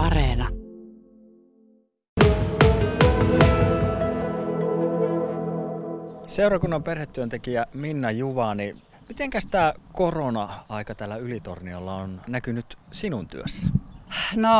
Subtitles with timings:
[0.00, 0.48] Areena.
[6.26, 8.74] Seurakunnan perhetyöntekijä Minna Juvani,
[9.08, 13.68] mitenkäs tämä korona-aika täällä Ylitorniolla on näkynyt sinun työssä?
[14.36, 14.50] No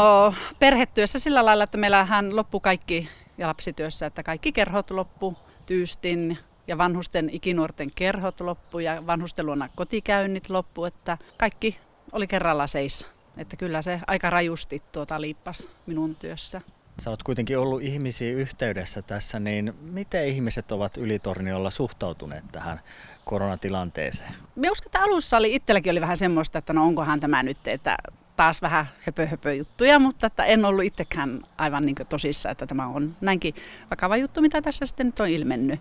[0.58, 5.36] perhetyössä sillä lailla, että meillähän loppu kaikki ja lapsityössä, että kaikki kerhot loppu
[5.66, 11.78] tyystin ja vanhusten ikinuorten kerhot loppu ja vanhusten luona kotikäynnit loppu, että kaikki
[12.12, 13.19] oli kerralla seis.
[13.36, 16.60] Että kyllä se aika rajusti tuota liippas minun työssä.
[17.00, 22.80] Sä oot kuitenkin ollut ihmisiä yhteydessä tässä, niin miten ihmiset ovat Ylitorniolla suhtautuneet tähän
[23.24, 24.34] koronatilanteeseen?
[24.56, 27.96] Me uskon, että alussa oli itselläkin oli vähän semmoista, että no onkohan tämä nyt, että
[28.36, 32.86] taas vähän höpö, höpö juttuja, mutta että en ollut itsekään aivan niin tosissa, että tämä
[32.86, 33.54] on näinkin
[33.90, 35.80] vakava juttu, mitä tässä sitten nyt on ilmennyt.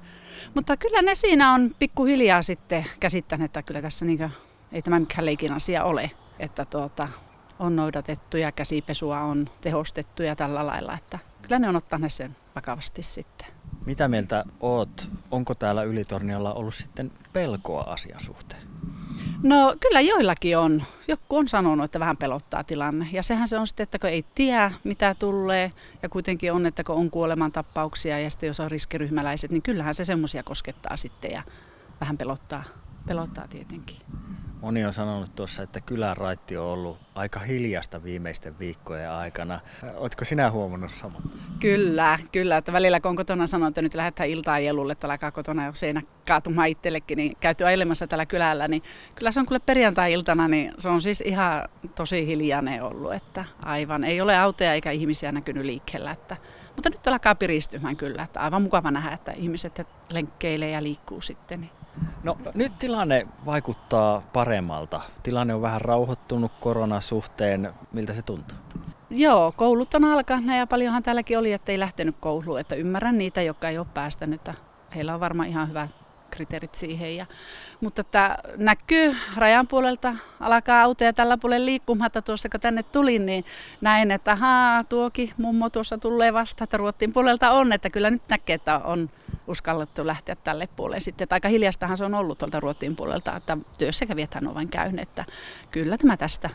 [0.56, 4.32] Mutta kyllä ne siinä on pikkuhiljaa sitten käsittäneet, että kyllä tässä niin
[4.72, 7.08] ei tämä mikään leikin asia ole, että tuota,
[7.60, 12.36] on noudatettu ja käsipesua on tehostettu ja tällä lailla, että kyllä ne on ottaneet sen
[12.56, 13.48] vakavasti sitten.
[13.86, 15.10] Mitä mieltä oot?
[15.32, 18.62] Onko täällä Ylitorniolla ollut sitten pelkoa asian suhteen?
[19.44, 20.84] No kyllä joillakin on.
[21.08, 23.08] Joku on sanonut, että vähän pelottaa tilanne.
[23.12, 25.72] Ja sehän se on sitten, että kun ei tiedä mitä tulee
[26.04, 30.04] ja kuitenkin on, että kun on kuolemantapauksia ja sitten jos on riskiryhmäläiset, niin kyllähän se
[30.04, 31.44] semmoisia koskettaa sitten ja
[32.02, 32.64] vähän pelottaa,
[33.08, 33.98] pelottaa tietenkin.
[34.62, 39.60] Moni on sanonut tuossa, että kylänraitti on ollut aika hiljasta viimeisten viikkojen aikana.
[39.96, 41.22] Oletko sinä huomannut saman?
[41.60, 42.58] Kyllä, kyllä.
[42.58, 45.74] Että välillä kun on kotona sanonut, että nyt lähdetään iltaan jelulle, että alkaa kotona jo
[45.74, 48.84] seinä kaatumaan itsellekin, niin käyty ajelemassa tällä kylällä, niin
[49.16, 54.04] kyllä se on kyllä perjantai-iltana, niin se on siis ihan tosi hiljainen ollut, että aivan
[54.04, 56.38] ei ole autoja eikä ihmisiä näkynyt liikkeellä, että
[56.76, 61.62] mutta nyt alkaa piristymään kyllä, että aivan mukava nähdä, että ihmiset lenkkeilee ja liikkuu sitten.
[61.62, 61.72] Niin
[62.24, 65.02] No nyt tilanne vaikuttaa paremmalta.
[65.24, 67.74] Tilanne on vähän rauhoittunut koronasuhteen.
[67.92, 68.58] Miltä se tuntuu?
[69.10, 72.60] Joo, koulut on alkanut ja paljonhan täälläkin oli, että ei lähtenyt kouluun.
[72.60, 74.50] Että ymmärrän niitä, jotka ei ole päästänyt.
[74.96, 75.88] Heillä on varmaan ihan hyvä
[76.30, 77.16] kriteerit siihen.
[77.16, 77.26] Ja,
[77.82, 83.46] mutta että näkyy rajan puolelta, alkaa autoja tällä puolella liikkumatta tuossa kun tänne tulin, niin
[83.82, 88.24] näin, että haa, tuokin mummo tuossa tulee vasta, että Ruotsin puolelta on, että kyllä nyt
[88.30, 89.10] näkee, että on
[89.48, 91.00] uskallettu lähteä tälle puolelle.
[91.00, 95.02] Sitten, että aika hiljastahan se on ollut tuolta Ruotsin puolelta, että työssäkävijäthän on vain käynyt,
[95.02, 95.26] että
[95.72, 96.50] kyllä tämä tästä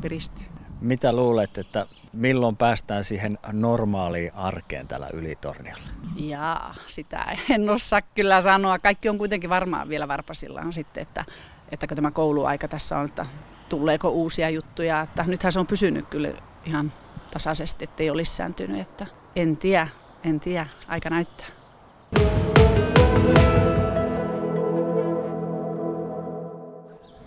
[0.00, 0.46] piristyy.
[0.80, 6.07] Mitä luulet, että milloin päästään siihen normaaliin arkeen täällä Ylitorniolla?
[6.18, 8.78] Jaa, sitä en osaa kyllä sanoa.
[8.78, 11.24] Kaikki on kuitenkin varmaan vielä varpasillaan sitten, että,
[11.72, 13.26] että kun tämä kouluaika tässä on, että
[13.68, 15.00] tuleeko uusia juttuja.
[15.00, 16.32] Että nythän se on pysynyt kyllä
[16.66, 16.92] ihan
[17.30, 18.80] tasaisesti, ettei ole lisääntynyt.
[18.80, 19.06] Että
[19.36, 19.88] en tiedä,
[20.24, 21.46] en tiedä, aika näyttää.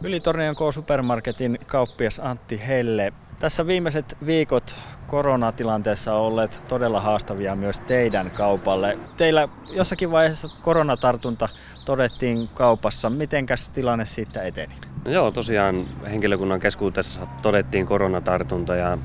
[0.03, 3.13] Ylitornion K-supermarketin kauppias Antti Helle.
[3.41, 4.75] Tässä viimeiset viikot
[5.07, 8.97] koronatilanteessa on olleet todella haastavia myös teidän kaupalle.
[9.17, 11.49] Teillä jossakin vaiheessa koronatartunta
[11.85, 13.09] todettiin kaupassa.
[13.09, 14.75] Mitenkäs tilanne siitä eteni?
[15.05, 18.97] No joo, tosiaan henkilökunnan keskuudessa todettiin koronatartunta ja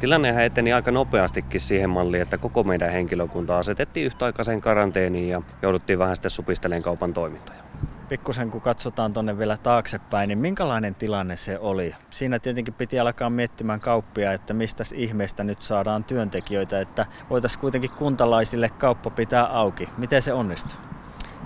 [0.00, 5.98] tilannehan eteni aika nopeastikin siihen malliin, että koko meidän henkilökunta asetettiin yhtäaikaiseen karanteeniin ja jouduttiin
[5.98, 7.67] vähän sitten supistelemaan kaupan toimintoja
[8.08, 11.94] pikkusen kun katsotaan tuonne vielä taaksepäin, niin minkälainen tilanne se oli?
[12.10, 17.90] Siinä tietenkin piti alkaa miettimään kauppia, että mistä ihmeestä nyt saadaan työntekijöitä, että voitaisiin kuitenkin
[17.90, 19.88] kuntalaisille kauppa pitää auki.
[19.98, 20.76] Miten se onnistui?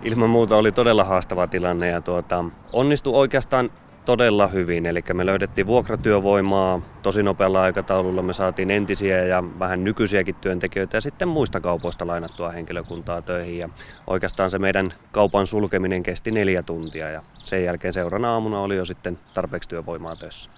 [0.03, 3.71] Ilman muuta oli todella haastava tilanne ja tuota, onnistui oikeastaan
[4.05, 4.87] todella hyvin.
[4.87, 8.23] Eli me löydettiin vuokratyövoimaa tosi nopealla aikataululla.
[8.23, 13.59] Me saatiin entisiä ja vähän nykyisiäkin työntekijöitä ja sitten muista kaupoista lainattua henkilökuntaa töihin.
[13.59, 13.69] Ja
[14.07, 18.85] oikeastaan se meidän kaupan sulkeminen kesti neljä tuntia ja sen jälkeen seuraavana aamuna oli jo
[18.85, 20.51] sitten tarpeeksi työvoimaa töissä.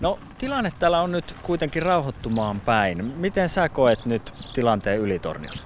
[0.00, 3.04] No tilanne täällä on nyt kuitenkin rauhoittumaan päin.
[3.04, 5.62] Miten sä koet nyt tilanteen Ylitorniolla?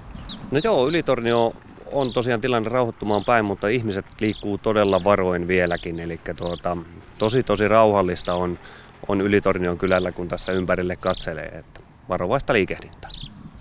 [0.51, 1.53] No joo, Ylitornio
[1.91, 5.99] on tosiaan tilanne rauhoittumaan päin, mutta ihmiset liikkuu todella varoin vieläkin.
[5.99, 6.77] Eli tuota,
[7.19, 8.59] tosi tosi rauhallista on,
[9.07, 11.45] on Ylitornion kylällä, kun tässä ympärille katselee.
[11.45, 13.09] Että varovaista liikehdintää.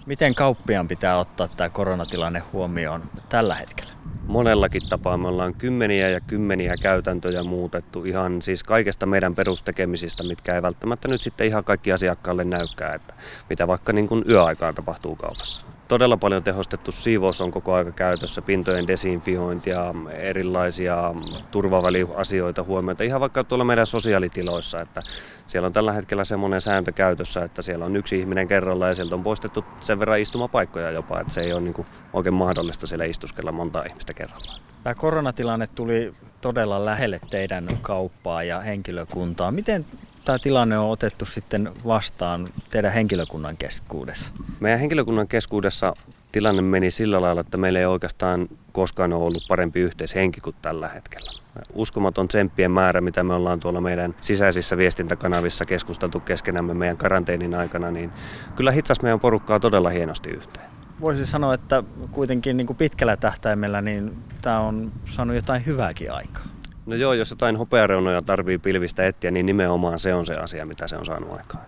[0.06, 3.92] Miten kauppiaan pitää ottaa tämä koronatilanne huomioon tällä hetkellä?
[4.26, 10.54] Monellakin tapaa me ollaan kymmeniä ja kymmeniä käytäntöjä muutettu ihan siis kaikesta meidän perustekemisistä, mitkä
[10.54, 13.14] ei välttämättä nyt sitten ihan kaikki asiakkaalle näykää, että
[13.50, 18.42] mitä vaikka niin kuin yöaikaan tapahtuu kaupassa todella paljon tehostettu siivous on koko aika käytössä,
[18.42, 21.14] pintojen desinfiointia, erilaisia
[21.50, 25.00] turvaväliasioita huomioita, ihan vaikka tuolla meidän sosiaalitiloissa, että
[25.46, 29.14] siellä on tällä hetkellä semmoinen sääntö käytössä, että siellä on yksi ihminen kerralla ja sieltä
[29.14, 33.04] on poistettu sen verran istumapaikkoja jopa, että se ei ole niin kuin oikein mahdollista siellä
[33.04, 34.60] istuskella monta ihmistä kerrallaan.
[34.82, 39.50] Tämä koronatilanne tuli todella lähelle teidän kauppaa ja henkilökuntaa.
[39.50, 39.84] Miten
[40.24, 44.32] tämä tilanne on otettu sitten vastaan teidän henkilökunnan keskuudessa?
[44.60, 45.94] Meidän henkilökunnan keskuudessa
[46.32, 50.88] tilanne meni sillä lailla, että meillä ei oikeastaan koskaan ole ollut parempi yhteishenki kuin tällä
[50.88, 51.32] hetkellä.
[51.72, 57.90] Uskomaton tsemppien määrä, mitä me ollaan tuolla meidän sisäisissä viestintäkanavissa keskusteltu keskenämme meidän karanteenin aikana,
[57.90, 58.12] niin
[58.56, 60.66] kyllä hitsas meidän porukkaa todella hienosti yhteen.
[61.00, 66.51] Voisi sanoa, että kuitenkin niin kuin pitkällä tähtäimellä niin tämä on saanut jotain hyvääkin aikaa.
[66.86, 70.88] No joo, jos jotain hopeareunoja tarvii pilvistä etsiä, niin nimenomaan se on se asia, mitä
[70.88, 71.64] se on saanut aikaan.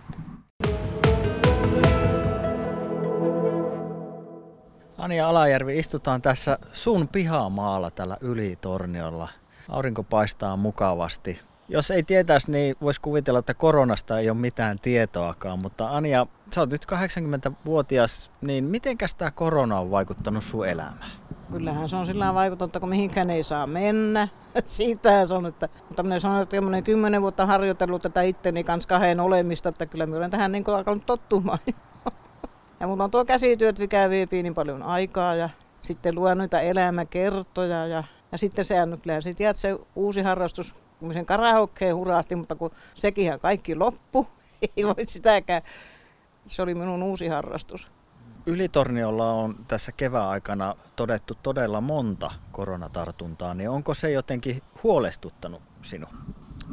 [4.97, 9.29] Anja Alajärvi, istutaan tässä sun pihamaalla tällä Ylitorniolla.
[9.69, 11.41] Aurinko paistaa mukavasti.
[11.69, 16.61] Jos ei tietäisi, niin voisi kuvitella, että koronasta ei ole mitään tietoakaan, mutta Anja, sä
[16.61, 21.11] oot nyt 80-vuotias, niin mitenkäs tämä korona on vaikuttanut sun elämään?
[21.51, 24.27] Kyllähän se on sillä vaikuttanut, että kun mihinkään ei saa mennä.
[24.65, 28.89] Siitähän se on, että, mutta minä sanon, että minä kymmenen vuotta harjoitellut tätä itteni kanssa
[28.89, 31.59] kahden olemista, että kyllä minä olen tähän niin alkanut tottumaan.
[32.79, 35.49] Ja mulla on tuo käsityöt, mikä vie niin paljon aikaa ja
[35.81, 38.65] sitten luen noita elämäkertoja ja, ja sitten
[39.03, 44.27] kyllä sitten se uusi harrastus, kun sen karaokkeen hurahti, mutta kun sekin kaikki loppu,
[44.77, 45.61] ei voi sitäkään.
[46.45, 47.91] Se oli minun uusi harrastus.
[48.45, 56.09] Ylitorniolla on tässä kevään aikana todettu todella monta koronatartuntaa, niin onko se jotenkin huolestuttanut sinua?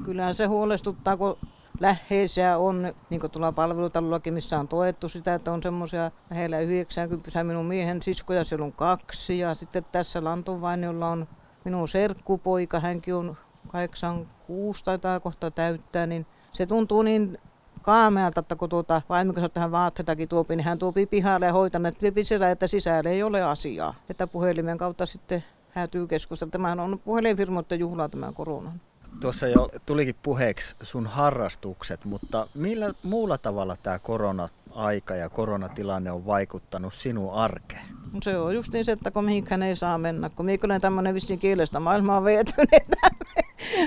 [0.04, 1.36] Kyllähän se huolestuttaa, kun
[1.80, 7.44] läheisiä on, niin kuin tuolla palvelutalollakin, missä on toettu sitä, että on semmoisia lähellä 90
[7.44, 9.38] minun miehen siskoja, siellä on kaksi.
[9.38, 11.28] Ja sitten tässä Lantunvainiolla on
[11.64, 13.36] minun serkkupoika, hänkin on
[13.68, 17.38] 86 taitaa kohta täyttää, niin se tuntuu niin
[17.82, 21.52] kaamealta, että kun tuota vaimo sanoo, että hän vaatteitakin tuopi, niin hän tuopi pihalle ja
[21.52, 23.94] hoitaa, että sisällä, että sisällä ei ole asiaa.
[24.10, 26.50] Että puhelimen kautta sitten häätyy keskustella.
[26.50, 28.72] Tämähän on puhelinfirmoiden juhla tämä korona.
[29.20, 36.26] Tuossa jo tulikin puheeksi sun harrastukset, mutta millä muulla tavalla tämä korona-aika ja koronatilanne on
[36.26, 37.86] vaikuttanut sinun arkeen?
[38.22, 40.30] Se on just niin se, että kun mihinkään ei saa mennä.
[40.36, 42.68] Kun minä tämmöinen vissiin kielestä maailmaa veetynyt,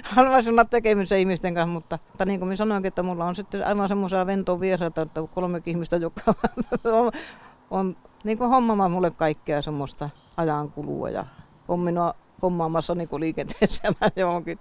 [0.03, 3.67] haluaisin olla tekemisissä ihmisten kanssa, mutta, mutta niin kuin minä sanoinkin, että mulla on sitten
[3.67, 6.33] aivan semmoisia ventoa vieraita, että kolme ihmistä, jotka
[6.83, 7.11] on,
[7.71, 11.25] on niin kuin hommaamaan mulle kaikkea semmoista ajankulua ja
[11.67, 14.59] on minua hommaamassa niin kuin liikenteessä johonkin.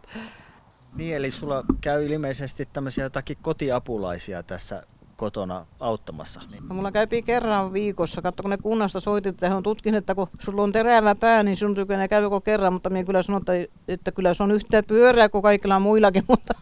[0.95, 4.83] Niin, eli sulla käy ilmeisesti tämmöisiä jotakin kotiapulaisia tässä
[5.17, 6.41] kotona auttamassa?
[6.69, 8.23] No, mulla käypi kerran viikossa.
[8.23, 11.43] Katso, kun ne kunnasta soitit, että he on tutkin, että kun sulla on terävä pää,
[11.43, 13.53] niin sun tykönä käy joko kerran, mutta minä kyllä sanon, että,
[13.89, 16.55] että kyllä se on yhtä pyörää kuin kaikilla muillakin, mutta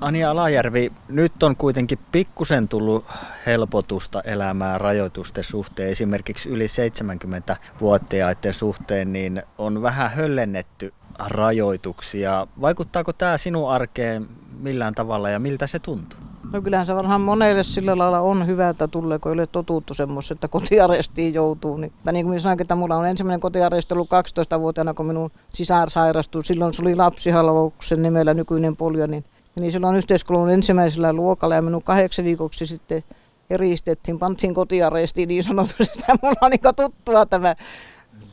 [0.00, 3.04] Anja Alajärvi, nyt on kuitenkin pikkusen tullut
[3.46, 5.90] helpotusta elämään rajoitusten suhteen.
[5.90, 12.46] Esimerkiksi yli 70-vuotiaiden suhteen niin on vähän höllennetty rajoituksia.
[12.60, 16.29] Vaikuttaako tämä sinun arkeen millään tavalla ja miltä se tuntuu?
[16.52, 19.94] No kyllähän se varmaan monelle sillä lailla on hyvä, että tulee, kun ei ole totuttu
[19.94, 21.76] semmoista, että kotiarestiin joutuu.
[21.76, 25.30] Niin, tai niin kuin minä sanoin, että mulla on ensimmäinen kotiaresti ollut 12-vuotiaana, kun minun
[25.52, 26.44] sisar sairastui.
[26.44, 29.24] Silloin se oli lapsihalvauksen nimellä nykyinen polio, niin,
[29.60, 33.04] niin silloin yhteiskunnan ensimmäisellä luokalla ja minun kahdeksan viikoksi sitten
[33.50, 37.54] eristettiin, pantiin kotiarestiin niin sanotusti, että mulla on niin tuttua tämä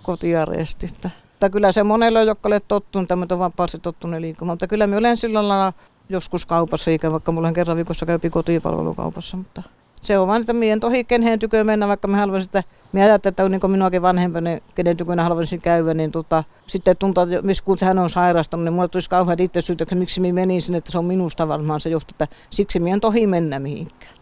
[0.04, 0.88] kotiaresti.
[0.94, 4.54] Mutta kyllä se monelle, jotka olet tottunut, tämmöinen vapaasti tottunut liikkumaan.
[4.54, 5.74] Mutta kyllä me olen sillä lailla
[6.10, 9.38] joskus kaupassa, eikä vaikka mulla kerran viikossa käypi kotipalvelukaupassa.
[9.38, 9.64] Mutta
[10.02, 13.32] se on vain, että mien tohi keneen tykö mennä, vaikka me haluaisin, että me ajattelin,
[13.32, 17.78] että niin minuakin vanhempani, kenen tykönä haluaisin käydä, niin tota, sitten tuntuu, että missä kun
[17.82, 20.98] hän on sairastunut, niin mulle tulisi kauhean itse syytä, että miksi minä menisin, että se
[20.98, 24.17] on minusta varmaan se johtuu, että siksi minä en tohi mennä mihinkään.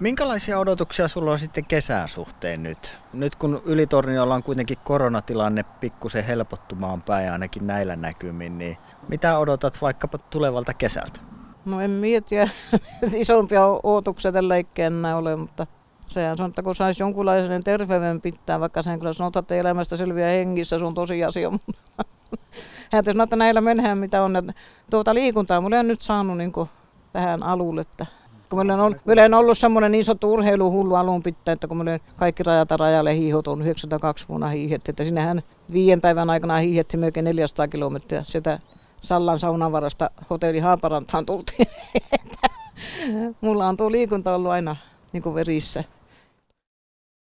[0.00, 2.98] Minkälaisia odotuksia sulla on sitten kesän suhteen nyt?
[3.12, 9.82] Nyt kun Ylitorniolla on kuitenkin koronatilanne pikkusen helpottumaan päin ainakin näillä näkymin, niin mitä odotat
[9.82, 11.20] vaikkapa tulevalta kesältä?
[11.64, 12.48] No en mietiä,
[13.16, 15.66] isompia odotuksia tällä enää ole, mutta
[16.06, 20.30] sehän on, että kun saisi jonkunlaisen terveyden pitää, vaikka sen kyllä sanotaan, että elämästä selviää
[20.30, 21.72] hengissä, se on tosiasia, mutta
[22.92, 24.52] hän sanoo, että näillä mennään mitä on.
[24.90, 26.52] Tuota liikuntaa mulla on nyt saanut niin
[27.12, 28.06] tähän alulle, että
[28.50, 31.76] kun meillä on, ollut, meillä on ollut semmoinen niin sanottu urheiluhullu alun pitää, että kun
[31.76, 36.96] meillä kaikki rajata rajalle hiihot on 92 vuonna hiihet, että sinnehän viiden päivän aikana hiihetti
[36.96, 38.58] melkein 400 kilometriä sieltä
[39.02, 41.66] Sallan saunavarasta hotelli Haaparantaan tultiin.
[43.40, 44.76] Mulla on tuo liikunta ollut aina
[45.12, 45.84] niin kuin verissä.